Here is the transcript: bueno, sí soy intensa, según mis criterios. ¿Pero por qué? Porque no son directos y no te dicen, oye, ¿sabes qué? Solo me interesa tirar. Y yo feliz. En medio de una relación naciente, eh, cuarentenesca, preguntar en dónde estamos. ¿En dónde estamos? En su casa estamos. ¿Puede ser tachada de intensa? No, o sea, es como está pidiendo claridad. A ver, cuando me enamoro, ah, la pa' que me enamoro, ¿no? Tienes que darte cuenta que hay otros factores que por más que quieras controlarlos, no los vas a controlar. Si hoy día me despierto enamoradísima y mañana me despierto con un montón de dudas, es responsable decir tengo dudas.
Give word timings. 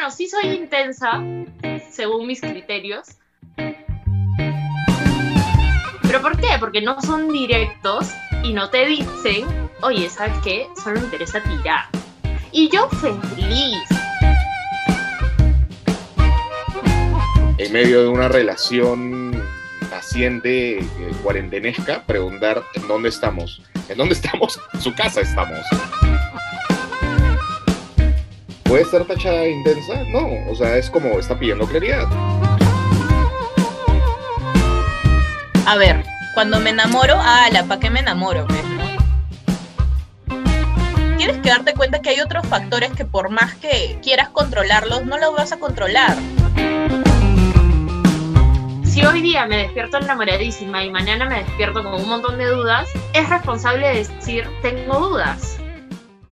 bueno, 0.00 0.16
sí 0.16 0.28
soy 0.28 0.54
intensa, 0.54 1.22
según 1.90 2.26
mis 2.26 2.40
criterios. 2.40 3.06
¿Pero 3.54 3.76
por 6.22 6.40
qué? 6.40 6.46
Porque 6.58 6.80
no 6.80 6.98
son 7.02 7.28
directos 7.28 8.08
y 8.42 8.54
no 8.54 8.70
te 8.70 8.86
dicen, 8.86 9.44
oye, 9.82 10.08
¿sabes 10.08 10.32
qué? 10.42 10.66
Solo 10.82 11.00
me 11.00 11.04
interesa 11.04 11.42
tirar. 11.42 11.84
Y 12.50 12.70
yo 12.70 12.88
feliz. 12.88 13.76
En 17.58 17.70
medio 17.70 18.02
de 18.02 18.08
una 18.08 18.28
relación 18.28 19.32
naciente, 19.90 20.78
eh, 20.78 20.86
cuarentenesca, 21.22 22.06
preguntar 22.06 22.62
en 22.72 22.88
dónde 22.88 23.10
estamos. 23.10 23.60
¿En 23.90 23.98
dónde 23.98 24.14
estamos? 24.14 24.58
En 24.72 24.80
su 24.80 24.94
casa 24.94 25.20
estamos. 25.20 25.60
¿Puede 28.70 28.84
ser 28.84 29.04
tachada 29.04 29.40
de 29.40 29.50
intensa? 29.50 30.04
No, 30.04 30.28
o 30.48 30.54
sea, 30.54 30.76
es 30.76 30.88
como 30.88 31.18
está 31.18 31.36
pidiendo 31.36 31.66
claridad. 31.66 32.06
A 35.66 35.76
ver, 35.76 36.04
cuando 36.34 36.60
me 36.60 36.70
enamoro, 36.70 37.16
ah, 37.18 37.48
la 37.50 37.64
pa' 37.64 37.80
que 37.80 37.90
me 37.90 37.98
enamoro, 37.98 38.46
¿no? 38.46 38.54
Tienes 41.16 41.38
que 41.38 41.48
darte 41.48 41.74
cuenta 41.74 42.00
que 42.00 42.10
hay 42.10 42.20
otros 42.20 42.46
factores 42.46 42.92
que 42.92 43.04
por 43.04 43.30
más 43.30 43.56
que 43.56 43.98
quieras 44.04 44.28
controlarlos, 44.28 45.04
no 45.04 45.18
los 45.18 45.34
vas 45.34 45.50
a 45.50 45.58
controlar. 45.58 46.16
Si 48.84 49.04
hoy 49.04 49.20
día 49.20 49.46
me 49.46 49.56
despierto 49.56 49.98
enamoradísima 49.98 50.84
y 50.84 50.90
mañana 50.90 51.24
me 51.24 51.42
despierto 51.42 51.82
con 51.82 51.94
un 51.94 52.08
montón 52.08 52.38
de 52.38 52.46
dudas, 52.46 52.88
es 53.14 53.28
responsable 53.28 53.88
decir 53.88 54.48
tengo 54.62 55.00
dudas. 55.00 55.59